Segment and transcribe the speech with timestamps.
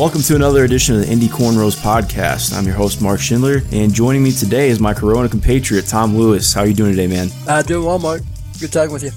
[0.00, 2.56] Welcome to another edition of the Indy Cornrows podcast.
[2.56, 6.54] I'm your host, Mark Schindler, and joining me today is my Corona compatriot, Tom Lewis.
[6.54, 7.28] How are you doing today, man?
[7.46, 8.22] Uh, doing well, Mark.
[8.58, 9.10] Good talking with you.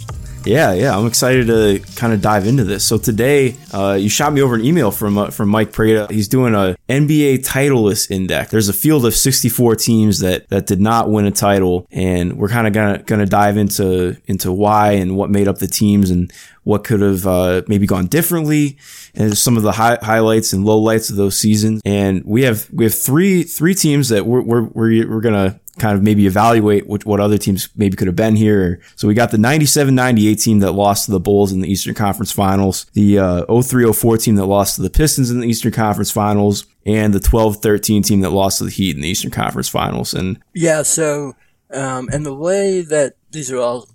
[0.46, 2.86] Yeah, yeah, I'm excited to kind of dive into this.
[2.86, 6.08] So today, uh, you shot me over an email from uh, from Mike Prada.
[6.10, 8.52] He's doing a NBA titleist index.
[8.52, 12.50] There's a field of 64 teams that that did not win a title, and we're
[12.50, 16.32] kind of gonna gonna dive into into why and what made up the teams and
[16.64, 18.78] what could have uh, maybe gone differently,
[19.16, 21.82] and some of the high, highlights and lowlights of those seasons.
[21.86, 25.98] And we have we have three three teams that we're we're we're, we're gonna kind
[25.98, 28.80] of maybe evaluate what, what other teams maybe could have been here.
[28.96, 32.32] So we got the 97-98 team that lost to the Bulls in the Eastern Conference
[32.32, 36.66] Finals, the uh, 03-04 team that lost to the Pistons in the Eastern Conference Finals,
[36.86, 40.14] and the 12-13 team that lost to the Heat in the Eastern Conference Finals.
[40.14, 41.36] And yeah, so
[41.74, 43.88] um, and the way that these are all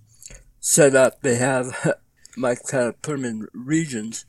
[0.61, 1.95] set up, they have
[2.37, 4.25] Mike kind of put them in regions.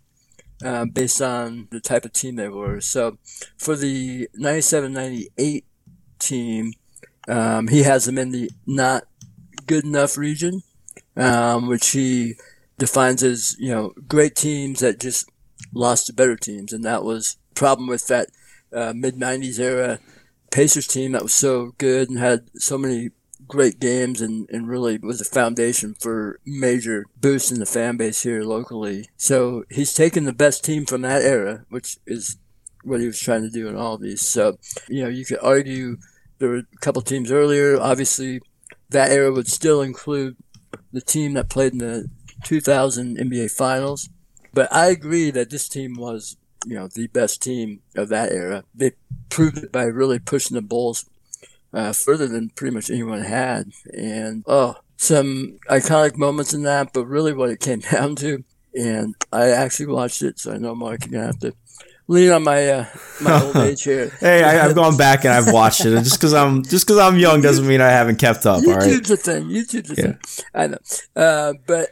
[0.61, 2.81] Uh, based on the type of team they were.
[2.81, 3.17] So
[3.57, 5.63] for the 97-98
[6.19, 6.73] team,
[7.29, 9.03] um, he has them in the not
[9.67, 10.63] good enough region,
[11.15, 12.33] um, which he
[12.77, 15.29] defines as you know great teams that just
[15.73, 18.29] lost to better teams, and that was problem with that
[18.73, 19.99] uh, mid '90s era
[20.51, 23.11] Pacers team that was so good and had so many
[23.47, 28.21] great games and, and really was a foundation for major boosts in the fan base
[28.23, 29.09] here locally.
[29.17, 32.37] So he's taken the best team from that era, which is
[32.83, 34.21] what he was trying to do in all of these.
[34.21, 34.57] So,
[34.87, 35.97] you know, you could argue
[36.39, 37.79] there were a couple teams earlier.
[37.79, 38.41] Obviously,
[38.89, 40.35] that era would still include
[40.91, 42.09] the team that played in the
[42.43, 44.09] 2000 NBA Finals.
[44.53, 48.63] But I agree that this team was, you know, the best team of that era.
[48.73, 48.93] They
[49.29, 51.05] proved it by really pushing the Bulls
[51.73, 53.71] uh, further than pretty much anyone had.
[53.93, 58.43] And, oh, some iconic moments in that, but really what it came down to,
[58.75, 61.53] and I actually watched it, so I know Mark, you're going to have to
[62.09, 62.85] lean on my uh,
[63.21, 64.09] my old age here.
[64.19, 65.91] hey, I, have gone back and I've watched it.
[66.03, 68.61] Just because I'm just because I'm young doesn't mean I haven't kept up.
[68.61, 69.45] YouTube's a thing.
[69.45, 70.13] YouTube's a yeah.
[70.13, 70.45] thing.
[70.53, 70.77] I know,
[71.15, 71.89] uh, but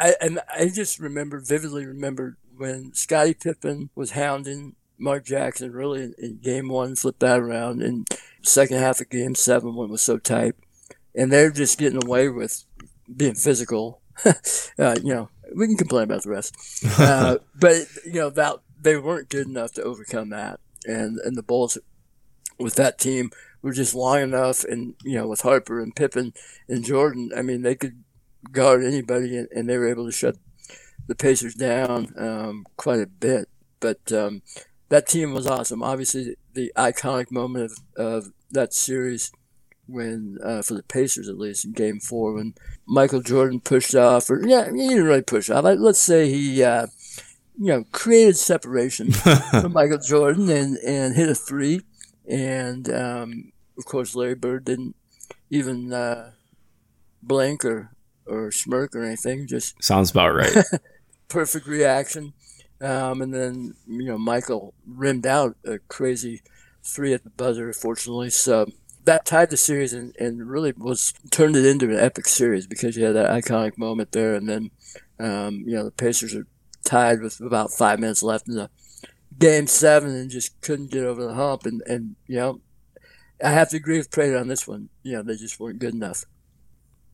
[0.00, 6.02] I and I just remember vividly remember when Scottie Pippen was hounding Mark Jackson really
[6.02, 8.04] in, in game one, flipped that around in
[8.42, 10.56] second half of game seven when it was so tight,
[11.14, 12.64] and they're just getting away with
[13.14, 14.00] being physical.
[14.24, 16.56] uh, you know, we can complain about the rest,
[16.98, 20.60] uh, but you know that they weren't good enough to overcome that.
[20.86, 21.78] And and the Bulls
[22.58, 23.30] with that team
[23.62, 26.32] were just long enough, and you know with Harper and Pippen
[26.68, 28.04] and Jordan, I mean they could
[28.52, 30.36] guard anybody, and, and they were able to shut
[31.06, 33.48] the Pacers down um, quite a bit.
[33.80, 34.42] But um,
[34.88, 35.82] that team was awesome.
[35.82, 39.32] Obviously, the iconic moment of, of that series
[39.86, 42.54] when uh, for the Pacers at least in Game Four when
[42.86, 45.64] Michael Jordan pushed off, or yeah, he didn't really push off.
[45.64, 46.86] Let's say he uh,
[47.58, 49.10] you know, created separation
[49.50, 51.82] from Michael Jordan and, and hit a three.
[52.28, 54.94] And, um, of course, Larry Bird didn't
[55.50, 56.32] even, uh,
[57.22, 57.90] blink or,
[58.26, 59.46] or smirk or anything.
[59.46, 60.56] Just sounds about right.
[61.28, 62.32] perfect reaction.
[62.80, 66.42] Um, and then, you know, Michael rimmed out a crazy
[66.84, 68.30] three at the buzzer, fortunately.
[68.30, 68.66] So
[69.04, 72.96] that tied the series and, and really was turned it into an epic series because
[72.96, 74.34] you had that iconic moment there.
[74.34, 74.70] And then,
[75.18, 76.46] um, you know, the Pacers are
[76.88, 78.70] tied with about five minutes left in the
[79.38, 81.66] game seven and just couldn't get over the hump.
[81.66, 82.60] And, and you know,
[83.44, 84.88] I have to agree with Prada on this one.
[85.02, 86.24] You know, they just weren't good enough.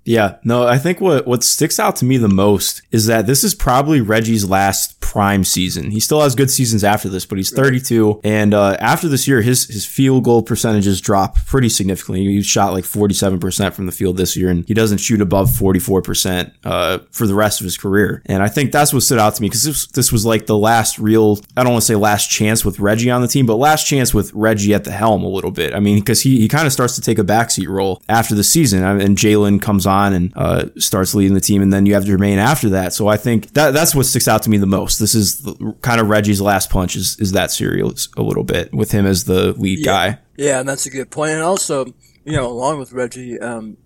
[0.05, 3.43] Yeah, no, I think what, what sticks out to me the most is that this
[3.43, 5.91] is probably Reggie's last prime season.
[5.91, 8.21] He still has good seasons after this, but he's 32.
[8.23, 12.25] And uh, after this year, his, his field goal percentages drop pretty significantly.
[12.25, 16.53] He shot like 47% from the field this year, and he doesn't shoot above 44%
[16.65, 18.23] uh, for the rest of his career.
[18.27, 20.59] And I think that's what stood out to me because this, this was like the
[20.59, 23.57] last real, I don't want to say last chance with Reggie on the team, but
[23.57, 25.75] last chance with Reggie at the helm a little bit.
[25.75, 28.45] I mean, because he, he kind of starts to take a backseat role after the
[28.45, 31.95] season, and Jalen comes on on and uh, starts leading the team, and then you
[31.95, 32.93] have Jermaine after that.
[32.93, 34.94] So I think that that's what sticks out to me the most.
[34.99, 35.47] This is
[35.83, 39.25] kind of Reggie's last punch is is that series a little bit with him as
[39.25, 39.85] the lead yeah.
[39.85, 40.19] guy.
[40.37, 41.33] Yeah, and that's a good point.
[41.33, 41.87] And also,
[42.25, 43.77] you know, along with Reggie, um,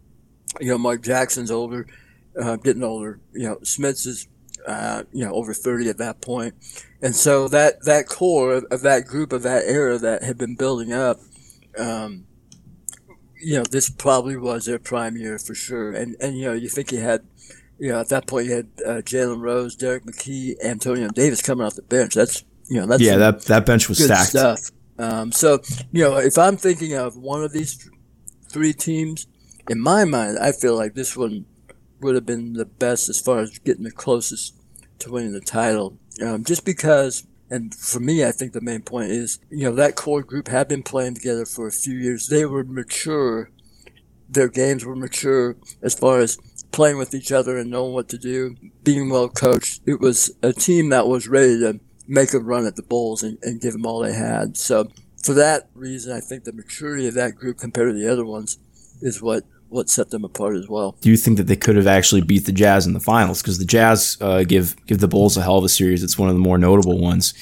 [0.61, 1.87] you know, Mark Jackson's older,
[2.41, 3.21] uh, getting older.
[3.33, 4.29] You know, Smits is
[4.67, 6.55] uh, you know, over 30 at that point.
[7.01, 10.57] And so that, that core of, of, that group of that era that had been
[10.57, 11.19] building up,
[11.79, 12.27] um,
[13.41, 15.93] you know, this probably was their prime year for sure.
[15.93, 17.25] And, and, you know, you think he had,
[17.79, 21.65] you know, at that point you had uh, Jalen Rose, Derrick McKey, Antonio Davis coming
[21.65, 22.15] off the bench.
[22.15, 24.31] That's, you know, that's yeah, that, that bench was stacked.
[24.31, 24.71] Stuff.
[24.99, 25.61] Um, so,
[25.93, 27.89] you know, if I'm thinking of one of these
[28.49, 29.27] three teams,
[29.71, 31.45] in my mind, I feel like this one
[32.01, 34.55] would have been the best as far as getting the closest
[34.99, 35.99] to winning the title.
[36.21, 39.97] Um, just because And for me, I think the main point is, you know, that
[39.97, 42.29] core group had been playing together for a few years.
[42.29, 43.51] They were mature.
[44.29, 46.39] Their games were mature as far as
[46.71, 49.81] playing with each other and knowing what to do, being well coached.
[49.87, 53.39] It was a team that was ready to make a run at the Bulls and,
[53.43, 54.57] and give them all they had.
[54.57, 54.91] So
[55.23, 58.59] for that reason, I think the maturity of that group compared to the other ones
[59.01, 60.97] is what what set them apart as well.
[61.03, 63.43] Do you think that they could have actually beat the Jazz in the finals?
[63.43, 66.03] Because the Jazz uh, give give the Bulls a hell of a series.
[66.03, 67.35] It's one of the more notable ones.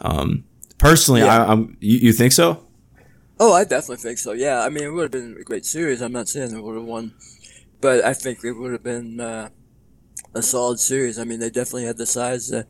[0.00, 0.44] Um,
[0.78, 1.44] personally, yeah.
[1.44, 2.63] I, am you, you, think so?
[3.46, 4.32] Oh, I definitely think so.
[4.32, 6.00] Yeah, I mean, it would have been a great series.
[6.00, 7.12] I'm not saying they would have won,
[7.78, 9.50] but I think it would have been uh,
[10.34, 11.18] a solid series.
[11.18, 12.66] I mean, they definitely had the size to,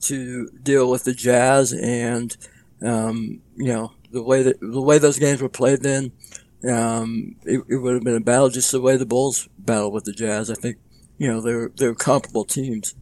[0.00, 2.36] to deal with the Jazz, and
[2.82, 6.10] um, you know the way that the way those games were played then
[6.68, 10.04] um, it, it would have been a battle just the way the Bulls battled with
[10.04, 10.50] the Jazz.
[10.50, 10.78] I think,
[11.18, 12.96] you know, they're, they're comparable teams.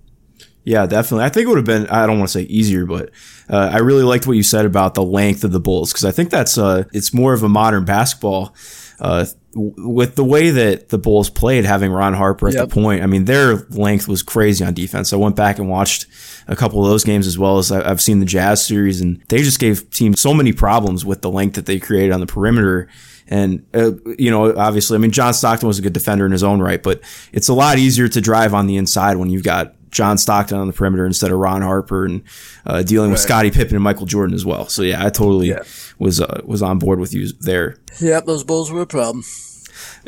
[0.66, 1.24] Yeah, definitely.
[1.24, 3.10] I think it would have been, I don't want to say easier, but
[3.48, 6.10] uh, I really liked what you said about the length of the Bulls because I
[6.10, 8.52] think that's, uh, it's more of a modern basketball.
[8.98, 12.68] Uh, with the way that the Bulls played, having Ron Harper at yep.
[12.68, 15.12] the point, I mean, their length was crazy on defense.
[15.12, 16.06] I went back and watched
[16.48, 19.38] a couple of those games as well as I've seen the Jazz series, and they
[19.38, 22.88] just gave teams so many problems with the length that they created on the perimeter.
[23.28, 26.44] And, uh, you know, obviously, I mean, John Stockton was a good defender in his
[26.44, 27.00] own right, but
[27.32, 30.66] it's a lot easier to drive on the inside when you've got John Stockton on
[30.66, 32.22] the perimeter instead of Ron Harper and
[32.66, 33.14] uh, dealing right.
[33.14, 34.68] with Scottie Pippen and Michael Jordan as well.
[34.68, 35.62] So yeah, I totally yeah.
[35.98, 37.76] was uh, was on board with you there.
[38.00, 39.24] Yep, those Bulls were a problem.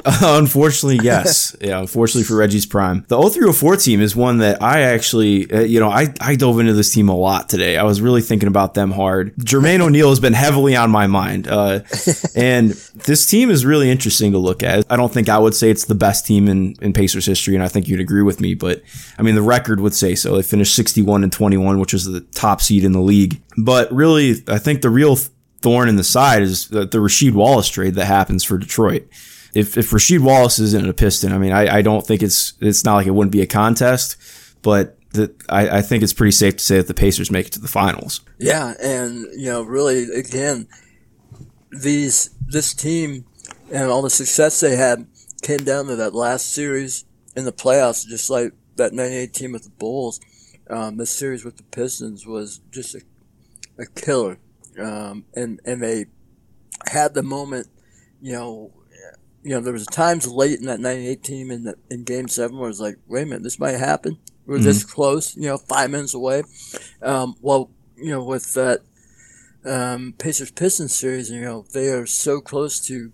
[0.22, 1.56] unfortunately, yes.
[1.60, 3.04] yeah, unfortunately for Reggie's prime.
[3.08, 6.72] The 0304 team is one that I actually, uh, you know, I, I dove into
[6.72, 7.76] this team a lot today.
[7.76, 9.34] I was really thinking about them hard.
[9.36, 11.48] Jermaine O'Neal has been heavily on my mind.
[11.48, 11.80] Uh,
[12.34, 14.84] and this team is really interesting to look at.
[14.90, 17.64] I don't think I would say it's the best team in, in Pacers history, and
[17.64, 18.54] I think you'd agree with me.
[18.54, 18.82] But
[19.18, 20.36] I mean, the record would say so.
[20.36, 23.40] They finished 61 and 21, which was the top seed in the league.
[23.56, 25.16] But really, I think the real
[25.60, 29.08] thorn in the side is the, the Rasheed Wallace trade that happens for Detroit
[29.58, 32.84] if if Rasheed Wallace isn't a Piston, I mean, I, I don't think it's it's
[32.84, 34.16] not like it wouldn't be a contest,
[34.62, 34.96] but
[35.48, 37.68] I, I think it's pretty safe to say that the Pacers make it to the
[37.68, 38.20] finals.
[38.38, 40.68] Yeah, and you know, really, again,
[41.70, 43.24] these this team
[43.72, 45.06] and all the success they had
[45.42, 47.04] came down to that last series
[47.36, 50.20] in the playoffs, just like that '98 team with the Bulls.
[50.70, 53.00] Um, this series with the Pistons was just a,
[53.78, 54.38] a killer,
[54.80, 56.06] um, and and they
[56.86, 57.66] had the moment,
[58.20, 58.72] you know,
[59.42, 62.56] you know, there was times late in that 98 team in the, in game seven
[62.56, 64.18] where it was like, wait a minute, this might happen.
[64.46, 64.64] We're mm-hmm.
[64.64, 66.42] this close, you know, five minutes away.
[67.02, 68.80] Um, well, you know, with that,
[69.64, 73.12] um, Pacers Pistons series, you know, they are so close to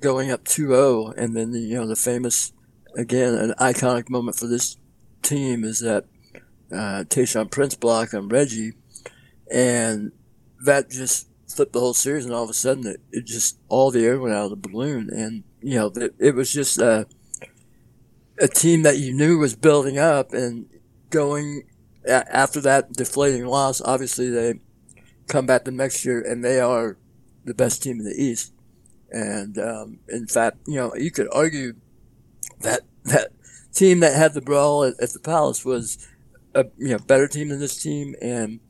[0.00, 2.52] going up 2-0 and then, the, you know, the famous,
[2.96, 4.76] again, an iconic moment for this
[5.22, 6.04] team is that,
[6.72, 8.72] uh, Tayshaun Prince block on Reggie
[9.50, 10.12] and
[10.64, 11.27] that just
[11.58, 14.20] flipped the whole series, and all of a sudden, it, it just all the air
[14.20, 17.04] went out of the balloon, and you know, it, it was just a
[18.40, 20.66] a team that you knew was building up and
[21.10, 21.64] going
[22.06, 23.80] after that deflating loss.
[23.80, 24.60] Obviously, they
[25.26, 26.96] come back the next year, and they are
[27.44, 28.52] the best team in the East.
[29.10, 31.74] And um, in fact, you know, you could argue
[32.60, 33.32] that that
[33.74, 36.06] team that had the brawl at, at the Palace was
[36.54, 38.60] a you know better team than this team, and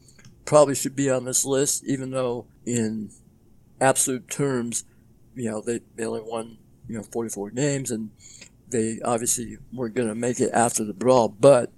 [0.48, 3.10] probably should be on this list, even though in
[3.82, 4.82] absolute terms,
[5.34, 6.56] you know, they, they only won,
[6.88, 8.08] you know, 44 games and
[8.70, 11.28] they obviously weren't going to make it after the brawl.
[11.28, 11.70] But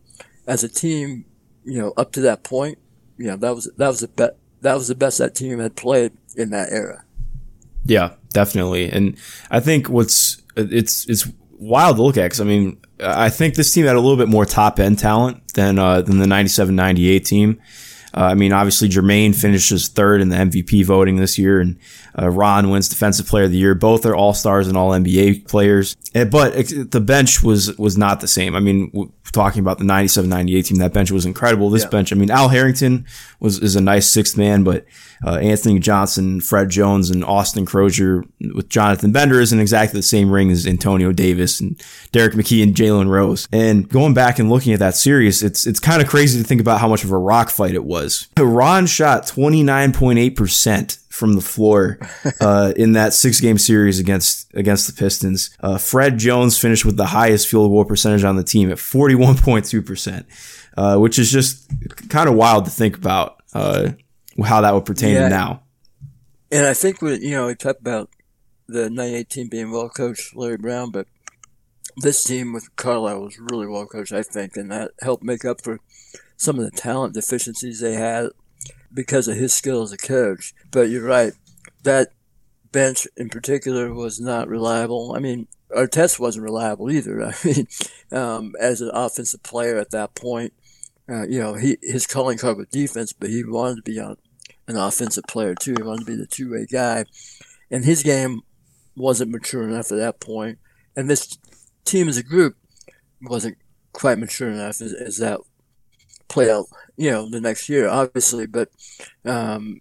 [0.46, 1.24] as a team,
[1.64, 2.78] you know, up to that point,
[3.18, 5.74] you know, that was, that was the best, that was the best that team had
[5.74, 7.04] played in that era.
[7.84, 8.88] Yeah, definitely.
[8.88, 9.16] And
[9.50, 13.74] I think what's, it's, it's wild to look at because I mean, I think this
[13.74, 17.24] team had a little bit more top end talent than, uh, than the 97 98
[17.24, 17.60] team.
[18.14, 21.78] Uh, I mean, obviously Jermaine finishes third in the MVP voting this year, and
[22.18, 23.74] uh, Ron wins Defensive Player of the Year.
[23.74, 25.96] Both are All Stars and All NBA players.
[26.14, 26.52] Eh, but
[26.90, 28.56] the bench was was not the same.
[28.56, 31.70] I mean, talking about the 97-98 team, that bench was incredible.
[31.70, 31.90] This yeah.
[31.90, 33.06] bench, I mean, Al Harrington
[33.38, 34.84] was is a nice sixth man, but
[35.24, 40.30] uh, Anthony Johnson, Fred Jones, and Austin Croshere with Jonathan Bender isn't exactly the same
[40.30, 43.46] ring as Antonio Davis and Derrick McKey and Jalen Rose.
[43.52, 46.60] And going back and looking at that series, it's it's kind of crazy to think
[46.60, 47.99] about how much of a rock fight it was.
[48.44, 51.98] Ron shot 29.8% from the floor
[52.40, 55.50] uh, in that six game series against against the Pistons.
[55.60, 60.24] Uh, Fred Jones finished with the highest field goal percentage on the team at 41.2%,
[60.76, 61.70] uh, which is just
[62.08, 63.90] kind of wild to think about uh,
[64.44, 65.24] how that would pertain yeah.
[65.24, 65.62] to now.
[66.50, 68.10] And I think we, you know, we talked about
[68.66, 71.06] the 98 team being well coached, Larry Brown, but
[71.96, 75.62] this team with Carlisle was really well coached, I think, and that helped make up
[75.62, 75.80] for
[76.36, 78.30] some of the talent deficiencies they had
[78.92, 80.54] because of his skill as a coach.
[80.70, 81.32] But you're right,
[81.82, 82.08] that
[82.72, 85.14] bench in particular was not reliable.
[85.14, 87.22] I mean, Artest wasn't reliable either.
[87.24, 87.66] I mean,
[88.12, 90.52] um, as an offensive player at that point,
[91.08, 94.16] uh, you know, he his calling card was defense, but he wanted to be on
[94.68, 95.74] an offensive player too.
[95.76, 97.04] He wanted to be the two way guy,
[97.70, 98.42] and his game
[98.96, 100.58] wasn't mature enough at that point.
[100.96, 101.36] And this
[101.84, 102.56] team as a group
[103.22, 103.58] wasn't
[103.92, 105.40] quite mature enough as, as that
[106.28, 108.46] played out, you know, the next year, obviously.
[108.46, 108.70] But,
[109.24, 109.80] um,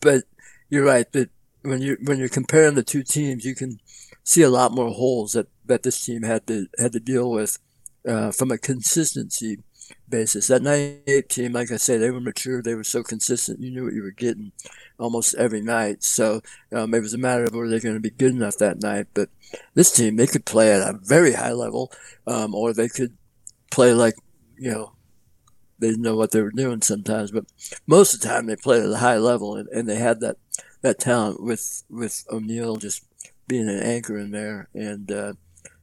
[0.00, 0.24] but
[0.68, 1.30] you're right that
[1.62, 3.80] when you when you're comparing the two teams, you can
[4.24, 7.58] see a lot more holes that, that this team had to had to deal with
[8.06, 9.58] uh, from a consistency
[10.08, 10.46] basis.
[10.48, 12.62] That 98 team, like I say, they were mature.
[12.62, 13.60] They were so consistent.
[13.60, 14.52] You knew what you were getting
[14.98, 16.02] almost every night.
[16.02, 16.40] So
[16.72, 19.06] um, it was a matter of were they going to be good enough that night.
[19.14, 19.28] But
[19.74, 21.92] this team, they could play at a very high level,
[22.26, 23.16] um, or they could
[23.70, 24.14] play like,
[24.56, 24.92] you know,
[25.78, 27.30] they didn't know what they were doing sometimes.
[27.30, 27.44] But
[27.86, 30.36] most of the time, they played at a high level, and, and they had that,
[30.82, 33.04] that talent with, with O'Neal just
[33.46, 34.68] being an anchor in there.
[34.74, 35.32] And, uh,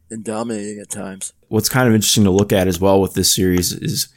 [0.09, 1.33] and dominating at times.
[1.47, 4.07] What's kind of interesting to look at as well with this series is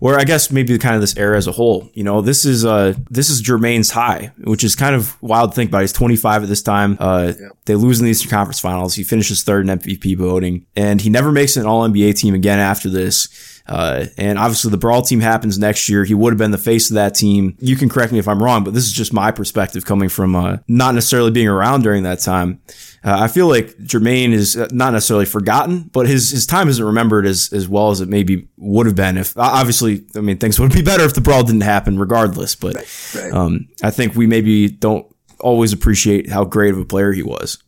[0.00, 1.88] where I guess maybe the kind of this era as a whole.
[1.94, 5.54] You know, this is uh this is Jermaine's high, which is kind of wild to
[5.56, 5.82] think about.
[5.82, 6.96] He's 25 at this time.
[7.00, 7.48] Uh, yeah.
[7.64, 8.94] They lose in the Eastern Conference Finals.
[8.94, 12.58] He finishes third in MVP voting, and he never makes an All NBA team again
[12.58, 13.53] after this.
[13.66, 16.04] Uh, and obviously the Brawl team happens next year.
[16.04, 17.56] He would have been the face of that team.
[17.60, 20.36] You can correct me if I'm wrong, but this is just my perspective coming from
[20.36, 22.60] uh, not necessarily being around during that time.
[23.02, 26.84] Uh, I feel like Jermaine is uh, not necessarily forgotten, but his his time isn't
[26.84, 30.58] remembered as as well as it maybe would have been if obviously I mean things
[30.60, 32.54] would be better if the brawl didn't happen regardless.
[32.54, 33.32] But right, right.
[33.32, 35.06] Um, I think we maybe don't
[35.40, 37.58] always appreciate how great of a player he was.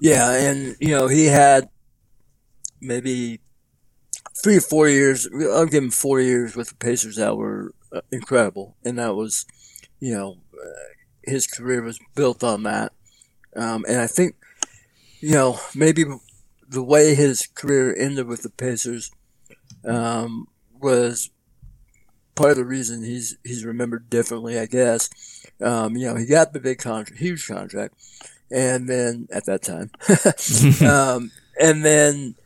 [0.00, 1.68] Yeah, and you know he had
[2.80, 3.40] maybe
[4.42, 5.28] three or four years.
[5.32, 9.46] I'll give him four years with the Pacers that were uh, incredible, and that was,
[10.00, 10.68] you know, uh,
[11.24, 12.92] his career was built on that.
[13.56, 14.36] Um, and I think,
[15.20, 16.04] you know, maybe
[16.68, 19.10] the way his career ended with the Pacers
[19.84, 20.46] um,
[20.80, 21.30] was
[22.34, 24.58] part of the reason he's he's remembered differently.
[24.58, 25.10] I guess.
[25.60, 27.94] Um, you know, he got the big contract, huge contract,
[28.50, 29.90] and then at that time,
[30.88, 32.37] um, and then he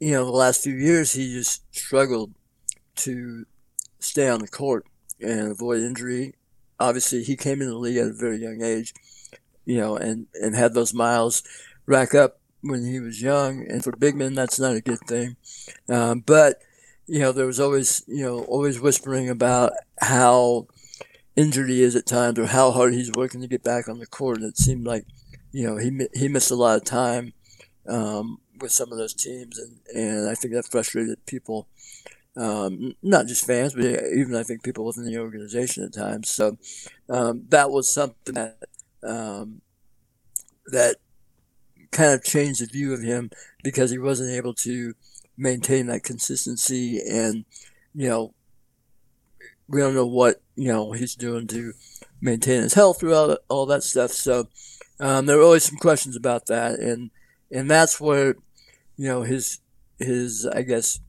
[0.00, 2.34] you know, the last few years he just struggled
[2.96, 3.46] to
[3.98, 4.86] stay on the court
[5.20, 6.34] and avoid injury.
[6.78, 8.92] Obviously, he came into the league at a very young age,
[9.64, 11.42] you know, and, and had those miles
[11.86, 13.66] rack up when he was young.
[13.68, 15.36] And for big men, that's not a good thing.
[15.88, 16.60] Um, but,
[17.06, 20.66] you know, there was always, you know, always whispering about how
[21.34, 24.06] injured he is at times or how hard he's working to get back on the
[24.06, 24.38] court.
[24.38, 25.06] And it seemed like,
[25.52, 27.32] you know, he, he missed a lot of time.
[27.88, 31.68] Um, with some of those teams, and, and I think that frustrated people,
[32.36, 36.30] um, not just fans, but even I think people within the organization at times.
[36.30, 36.58] So
[37.08, 38.58] um, that was something that
[39.02, 39.60] um,
[40.66, 40.96] that
[41.90, 43.30] kind of changed the view of him
[43.62, 44.94] because he wasn't able to
[45.36, 47.44] maintain that consistency, and
[47.94, 48.34] you know,
[49.68, 51.72] we don't know what you know he's doing to
[52.20, 54.10] maintain his health throughout all that stuff.
[54.10, 54.48] So
[55.00, 57.10] um, there were always some questions about that, and
[57.50, 58.36] and that's where
[58.96, 59.60] you know his
[59.98, 61.00] his I guess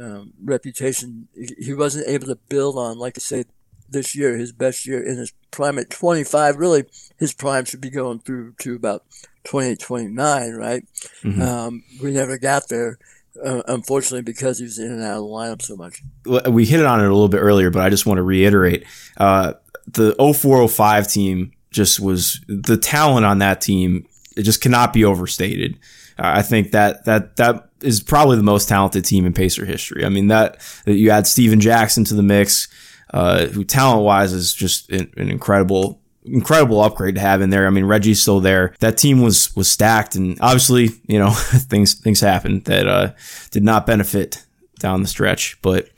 [0.00, 1.28] um, reputation.
[1.34, 3.44] He wasn't able to build on, like I say,
[3.88, 6.56] this year his best year in his prime at 25.
[6.56, 6.84] Really,
[7.18, 9.04] his prime should be going through to about
[9.44, 10.84] 28, 29, right?
[11.22, 11.42] Mm-hmm.
[11.42, 12.98] Um, we never got there.
[13.42, 16.02] Uh, unfortunately, because he was in and out of the lineup so much.
[16.50, 18.84] We hit it on it a little bit earlier, but I just want to reiterate
[19.16, 19.54] uh,
[19.86, 24.06] the 0405 team just was the talent on that team.
[24.36, 25.78] It just cannot be overstated.
[26.18, 30.04] I think that that that is probably the most talented team in Pacer history.
[30.04, 32.68] I mean that, that you add Stephen Jackson to the mix,
[33.12, 37.66] uh, who talent wise is just an, an, incredible incredible upgrade to have in there.
[37.66, 38.74] I mean Reggie's still there.
[38.80, 43.12] That team was was stacked, and obviously you know things things happened that uh,
[43.50, 44.44] did not benefit
[44.78, 45.60] down the stretch.
[45.62, 45.88] But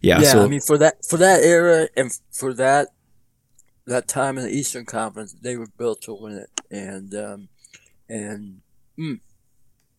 [0.00, 0.32] yeah, yeah.
[0.32, 2.88] So, I mean for that for that era and for that
[3.86, 7.48] that time in the Eastern Conference, they were built to win it, and um,
[8.08, 8.60] and.
[8.98, 9.20] Mm,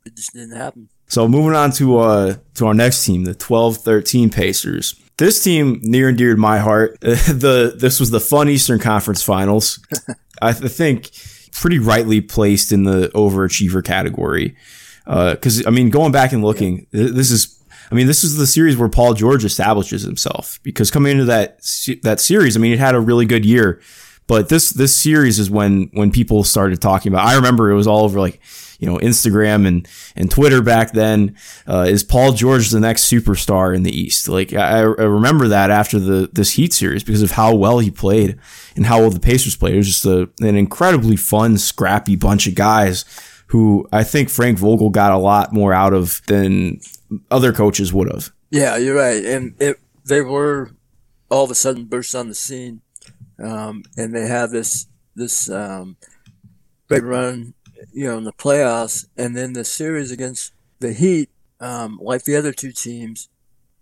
[0.05, 0.89] it just didn't happen.
[1.07, 4.99] So moving on to uh to our next team, the 12-13 Pacers.
[5.17, 6.99] This team near and dear to my heart.
[7.01, 9.79] the this was the fun Eastern Conference Finals.
[10.41, 11.11] I think
[11.51, 14.55] pretty rightly placed in the overachiever category.
[15.05, 17.07] Uh because uh, I mean, going back and looking, yeah.
[17.11, 17.59] this is
[17.91, 21.59] I mean, this is the series where Paul George establishes himself because coming into that
[22.01, 23.81] that series, I mean, it had a really good year,
[24.27, 27.27] But this this series is when when people started talking about.
[27.27, 28.39] I remember it was all over like
[28.79, 31.35] you know Instagram and and Twitter back then.
[31.67, 34.29] Uh, is Paul George the next superstar in the East?
[34.29, 37.91] Like I, I remember that after the this Heat series because of how well he
[37.91, 38.39] played
[38.75, 39.73] and how well the Pacers played.
[39.73, 43.05] It was just a, an incredibly fun, scrappy bunch of guys
[43.47, 46.79] who I think Frank Vogel got a lot more out of than
[47.29, 48.31] other coaches would have.
[48.49, 50.71] Yeah, you're right, and it they were
[51.29, 52.81] all of a sudden burst on the scene,
[53.39, 55.97] um, and they have this this um,
[56.87, 57.53] great run
[57.91, 62.35] you know, in the playoffs, and then the series against the Heat, um, like the
[62.35, 63.29] other two teams,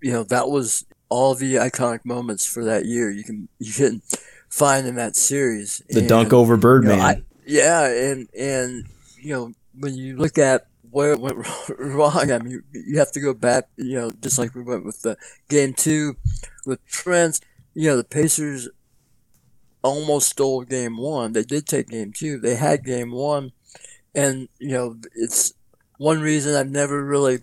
[0.01, 3.11] you know, that was all the iconic moments for that year.
[3.11, 4.01] You can you can
[4.49, 5.81] find in that series.
[5.89, 6.97] The and, dunk over Birdman.
[6.97, 8.85] You know, yeah, and and
[9.19, 11.37] you know when you look at where it went
[11.79, 13.65] wrong, I mean, you, you have to go back.
[13.77, 15.17] You know, just like we went with the
[15.49, 16.15] game two
[16.65, 17.39] with Trent.
[17.73, 18.67] You know, the Pacers
[19.83, 21.33] almost stole game one.
[21.33, 22.37] They did take game two.
[22.39, 23.51] They had game one
[24.13, 25.53] and you know it's
[25.97, 27.39] one reason I've never really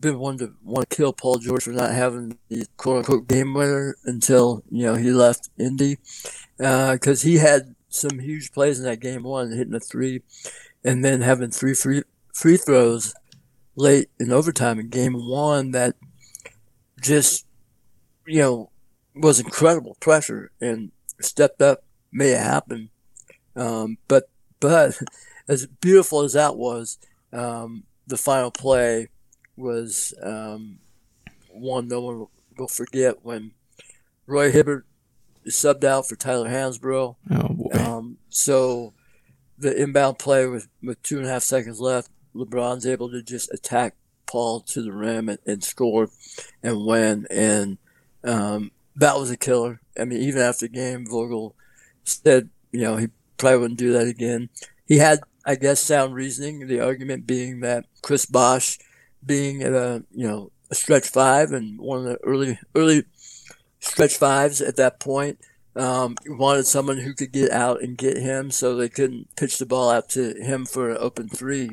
[0.00, 3.54] been one to want to kill Paul George for not having the quote unquote game
[3.54, 5.98] winner until you know he left Indy
[6.56, 10.22] because uh, he had some huge plays in that game one, hitting a three,
[10.82, 13.14] and then having three free free throws
[13.76, 15.94] late in overtime in game one that
[17.00, 17.46] just
[18.26, 18.70] you know
[19.14, 22.90] was incredible pressure and stepped up, made it happen.
[23.56, 24.28] Um, but
[24.60, 24.98] but
[25.48, 26.98] as beautiful as that was,
[27.32, 29.08] um, the final play
[29.56, 30.78] was um,
[31.50, 32.26] one no one
[32.56, 33.52] will forget when
[34.26, 34.84] Roy Hibbert
[35.48, 37.16] subbed out for Tyler Hansbrough.
[37.30, 37.68] Oh!
[37.72, 38.92] Um, so
[39.58, 43.52] the inbound play with with two and a half seconds left, LeBron's able to just
[43.52, 43.94] attack
[44.26, 46.08] Paul to the rim and, and score
[46.62, 47.78] and win, and
[48.24, 49.80] um, that was a killer.
[49.98, 51.54] I mean, even after the game, Vogel
[52.04, 54.48] said, you know, he probably wouldn't do that again.
[54.86, 56.66] He had I guess, sound reasoning.
[56.66, 58.78] The argument being that Chris Bosh,
[59.24, 63.04] being a you know a stretch five and one of the early early
[63.80, 65.38] stretch fives at that point,
[65.74, 69.66] um, wanted someone who could get out and get him, so they couldn't pitch the
[69.66, 71.70] ball out to him for an open three.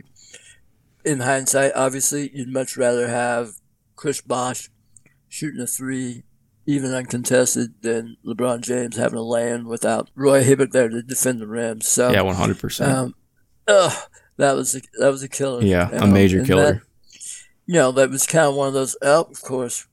[1.06, 3.54] In hindsight, obviously, you'd much rather have
[3.96, 4.70] Chris Bosh
[5.28, 6.24] shooting a three
[6.70, 11.48] even uncontested than LeBron James having a land without Roy Hibbert there to defend the
[11.48, 11.82] rim.
[11.82, 12.92] So yeah, one hundred percent.
[12.92, 13.16] Um,
[13.68, 13.92] ugh,
[14.38, 15.64] that was a, that was a killer.
[15.64, 16.74] Yeah, a um, major killer.
[16.74, 16.82] That,
[17.66, 18.96] you know, that was kind of one of those.
[19.02, 19.88] Oh, of course,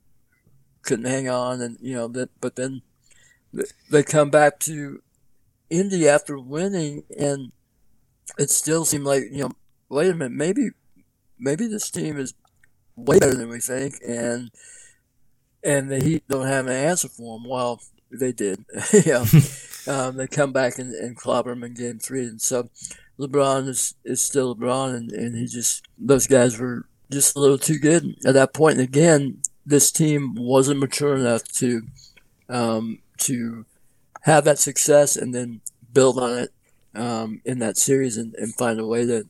[0.82, 2.28] couldn't hang on, and you know that.
[2.42, 2.82] But then
[3.90, 5.02] they come back to
[5.70, 7.52] Indy after winning, and
[8.36, 9.52] it still seemed like you know,
[9.88, 10.68] wait a minute, maybe
[11.38, 12.34] maybe this team is
[12.96, 14.50] way better than we think, and
[15.66, 17.48] and the Heat don't have an answer for them.
[17.48, 18.64] Well, they did.
[19.04, 19.24] yeah,
[19.88, 22.70] um, they come back and, and clobber them in Game Three, and so
[23.18, 27.58] LeBron is, is still LeBron, and, and he just those guys were just a little
[27.58, 28.78] too good at that point.
[28.78, 31.82] And again, this team wasn't mature enough to
[32.48, 33.66] um, to
[34.22, 35.60] have that success and then
[35.92, 36.52] build on it
[36.94, 39.26] um, in that series and, and find a way to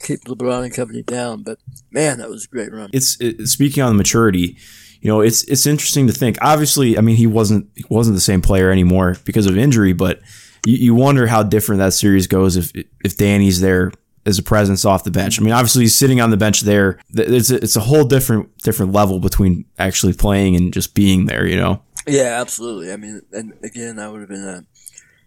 [0.00, 1.42] keep LeBron and company down.
[1.42, 1.58] But
[1.90, 2.90] man, that was a great run.
[2.92, 4.56] It's it, speaking on the maturity.
[5.00, 6.38] You know, it's it's interesting to think.
[6.40, 10.20] Obviously, I mean, he wasn't he wasn't the same player anymore because of injury, but
[10.66, 12.72] you, you wonder how different that series goes if
[13.04, 13.92] if Danny's there
[14.26, 15.40] as a presence off the bench.
[15.40, 16.98] I mean, obviously he's sitting on the bench there.
[17.14, 21.46] It's a, it's a whole different different level between actually playing and just being there.
[21.46, 21.82] You know.
[22.06, 22.92] Yeah, absolutely.
[22.92, 24.64] I mean, and again, that would have been a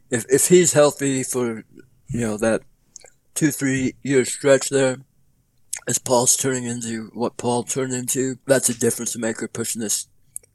[0.09, 1.63] if if he's healthy for
[2.09, 2.61] you know that
[3.33, 4.97] two three year stretch there.
[5.87, 10.07] As Paul's turning into what Paul turned into, that's a difference maker pushing this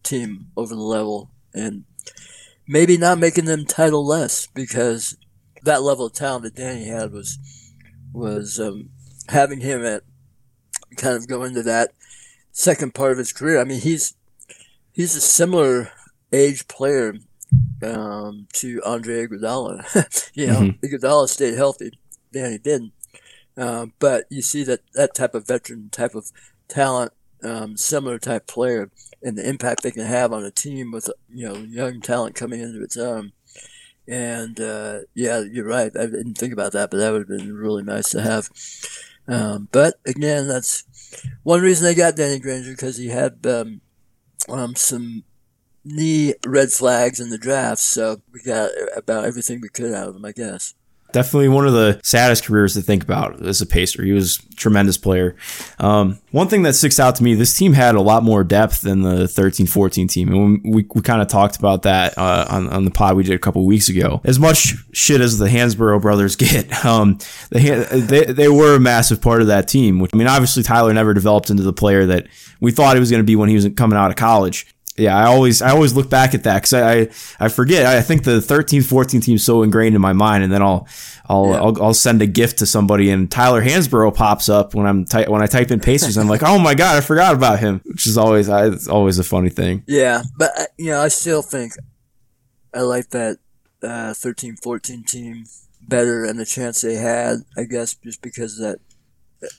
[0.02, 1.30] team over the level.
[1.52, 1.84] And
[2.66, 5.16] maybe not making them title less because
[5.62, 7.38] that level of talent that Danny had was
[8.12, 8.90] was um,
[9.28, 10.02] having him at
[10.96, 11.90] kind of go into that
[12.52, 13.60] second part of his career.
[13.60, 14.14] I mean, he's
[14.92, 15.90] he's a similar
[16.32, 17.14] age player
[17.82, 20.30] um, to Andre Iguodala.
[20.34, 20.86] you know, mm-hmm.
[20.86, 21.90] Iguodala stayed healthy,
[22.32, 22.92] Danny didn't.
[23.56, 26.30] Uh, but you see that that type of veteran type of
[26.68, 28.90] talent, um, similar type player
[29.22, 32.60] and the impact they can have on a team with you know young talent coming
[32.60, 33.32] into its own.
[34.08, 35.90] And uh, yeah, you're right.
[35.96, 38.50] I didn't think about that, but that would have been really nice to have.
[39.28, 40.84] Um, but again, that's
[41.42, 43.80] one reason they got Danny Granger because he had um,
[44.48, 45.24] um, some
[45.84, 47.80] knee red flags in the draft.
[47.80, 50.74] So we got about everything we could out of him, I guess.
[51.16, 54.04] Definitely one of the saddest careers to think about as a Pacer.
[54.04, 55.34] He was a tremendous player.
[55.78, 58.82] Um, one thing that sticks out to me, this team had a lot more depth
[58.82, 60.28] than the 13 14 team.
[60.28, 63.34] And we, we kind of talked about that uh, on, on the pod we did
[63.34, 64.20] a couple weeks ago.
[64.24, 67.16] As much shit as the Hansbrough brothers get, um,
[67.48, 70.00] they, they, they were a massive part of that team.
[70.00, 72.26] Which, I mean, obviously, Tyler never developed into the player that
[72.60, 74.66] we thought he was going to be when he was coming out of college
[74.98, 77.08] yeah, I always I always look back at that because I, I,
[77.40, 77.86] I forget.
[77.86, 80.88] I think the 13, 14 team so ingrained in my mind, and then I'll
[81.28, 81.56] I'll, yeah.
[81.56, 85.28] I'll, I'll send a gift to somebody, and Tyler Hansbrough pops up when I'm ty-
[85.28, 86.16] when I type in Pacers.
[86.16, 89.18] I'm like, oh my god, I forgot about him, which is always I, it's always
[89.18, 89.84] a funny thing.
[89.86, 91.72] Yeah, but uh, you know, I still think
[92.74, 93.38] I like that
[93.82, 95.44] uh, 13, 14 team
[95.82, 97.38] better, and the chance they had.
[97.56, 98.78] I guess just because of that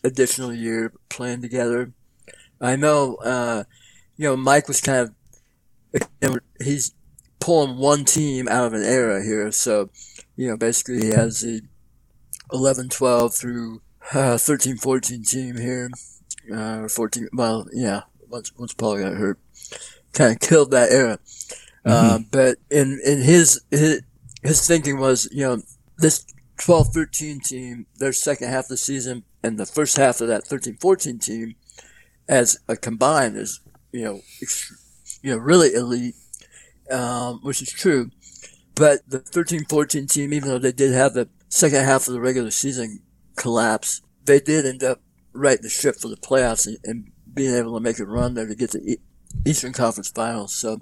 [0.04, 1.92] additional year playing together.
[2.60, 3.64] I know, uh,
[4.16, 5.14] you know, Mike was kind of
[6.64, 6.94] he's
[7.40, 9.52] pulling one team out of an era here.
[9.52, 9.90] So,
[10.36, 11.62] you know, basically he has the
[12.52, 13.82] 11, 12 through
[14.14, 15.90] uh, 13, 14 team here.
[16.54, 19.40] Uh, 14, well, yeah, once, once Paul got hurt,
[20.14, 21.20] kind of killed that era.
[21.86, 22.16] Mm-hmm.
[22.16, 24.02] Uh, but in, in his, his,
[24.44, 25.62] his thinking was, you know,
[25.98, 26.26] this
[26.58, 30.46] 12, 13 team, their second half of the season and the first half of that
[30.46, 31.56] 13, 14 team
[32.28, 34.22] as a combined is, you know,
[35.22, 36.16] you know, really elite,
[36.92, 38.12] um, which is true.
[38.76, 42.52] But the 13-14 team, even though they did have the second half of the regular
[42.52, 43.00] season
[43.36, 45.02] collapse, they did end up
[45.34, 48.48] righting the ship for the playoffs and, and being able to make a run there
[48.48, 48.98] to get to
[49.46, 50.54] Eastern Conference Finals.
[50.54, 50.80] So,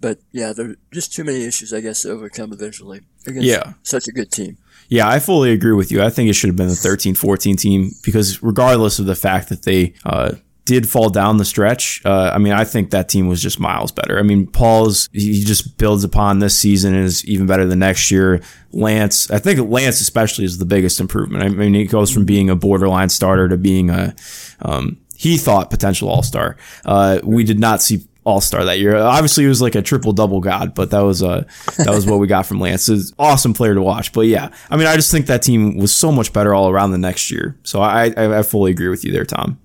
[0.00, 3.74] but yeah, there are just too many issues, I guess, to overcome eventually against yeah.
[3.82, 4.58] such a good team.
[4.88, 6.02] Yeah, I fully agree with you.
[6.02, 9.48] I think it should have been the 13 14 team because, regardless of the fact
[9.50, 10.32] that they uh,
[10.70, 13.90] did fall down the stretch, uh, I mean, I think that team was just miles
[13.90, 14.20] better.
[14.20, 18.08] I mean, Paul's, he just builds upon this season and is even better than next
[18.12, 18.40] year.
[18.72, 21.42] Lance, I think Lance especially is the biggest improvement.
[21.42, 24.14] I mean, he goes from being a borderline starter to being a,
[24.62, 26.56] um, he thought potential all star.
[26.84, 28.96] Uh, we did not see all star that year.
[28.96, 31.44] Obviously, he was like a triple double god, but that was uh
[31.78, 32.88] that was what we got from Lance.
[32.88, 34.12] It's awesome player to watch.
[34.12, 36.92] But yeah, I mean, I just think that team was so much better all around
[36.92, 37.56] the next year.
[37.64, 39.58] So I I, I fully agree with you there, Tom.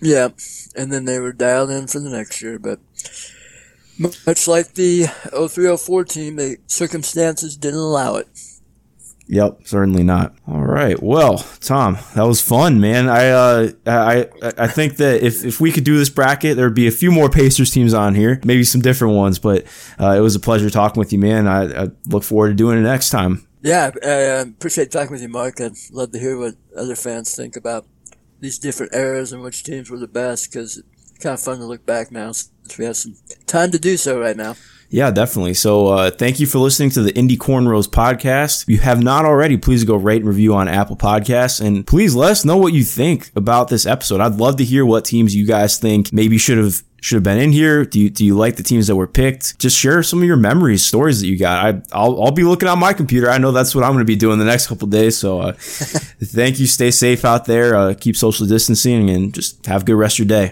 [0.00, 0.28] Yeah,
[0.76, 2.58] and then they were dialed in for the next year.
[2.58, 2.78] But
[3.98, 8.28] much like the 0304 team, the circumstances didn't allow it.
[9.30, 10.34] Yep, certainly not.
[10.46, 11.00] All right.
[11.02, 13.10] Well, Tom, that was fun, man.
[13.10, 16.86] I uh, I I think that if, if we could do this bracket, there'd be
[16.86, 19.38] a few more Pacers teams on here, maybe some different ones.
[19.38, 19.66] But
[20.00, 21.46] uh, it was a pleasure talking with you, man.
[21.46, 23.46] I, I look forward to doing it next time.
[23.60, 25.60] Yeah, I uh, appreciate talking with you, Mark.
[25.60, 27.84] I'd love to hear what other fans think about
[28.40, 31.64] these different eras and which teams were the best because it's kind of fun to
[31.64, 34.54] look back now since we have some time to do so right now.
[34.90, 35.52] Yeah, definitely.
[35.52, 38.62] So, uh, thank you for listening to the Indy Cornrows podcast.
[38.62, 41.60] If you have not already, please go rate and review on Apple Podcasts.
[41.60, 44.22] And please let us know what you think about this episode.
[44.22, 47.38] I'd love to hear what teams you guys think maybe should have should have been
[47.38, 47.84] in here?
[47.84, 49.58] Do you, do you like the teams that were picked?
[49.58, 51.64] Just share some of your memories, stories that you got.
[51.64, 53.30] I, I'll, I'll be looking on my computer.
[53.30, 55.16] I know that's what I'm going to be doing the next couple days.
[55.16, 56.66] So, uh, thank you.
[56.66, 57.76] Stay safe out there.
[57.76, 60.46] Uh, keep social distancing and just have a good rest of your day.